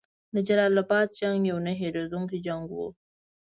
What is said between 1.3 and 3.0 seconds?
یو نه هیریدونکی جنګ وو.